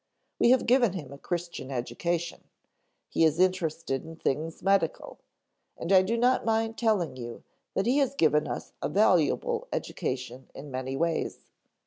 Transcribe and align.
We 0.39 0.49
have 0.49 0.65
given 0.65 0.93
him 0.93 1.13
a 1.13 1.17
Christian 1.19 1.69
education, 1.69 2.45
he 3.07 3.23
is 3.23 3.39
interested 3.39 4.03
in 4.03 4.15
things 4.15 4.63
medical; 4.63 5.19
and 5.77 5.91
I 5.91 6.01
do 6.01 6.17
not 6.17 6.43
mind 6.43 6.75
telling 6.75 7.15
you 7.17 7.43
that 7.75 7.85
he 7.85 7.99
has 7.99 8.15
given 8.15 8.47
us 8.47 8.73
a 8.81 8.89
valuable 8.89 9.67
education 9.71 10.49
in 10.55 10.71
many 10.71 10.97
ways." 10.97 11.51